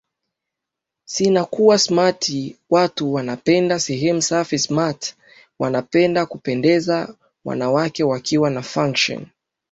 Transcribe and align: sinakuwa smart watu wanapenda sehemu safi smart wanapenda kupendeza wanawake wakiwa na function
sinakuwa 1.05 1.77
smart 1.77 2.53
watu 2.69 3.13
wanapenda 3.13 3.79
sehemu 3.79 4.21
safi 4.21 4.59
smart 4.59 5.15
wanapenda 5.59 6.25
kupendeza 6.25 7.15
wanawake 7.45 8.03
wakiwa 8.03 8.49
na 8.49 8.61
function 8.61 9.27